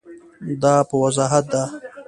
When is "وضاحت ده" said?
1.03-1.63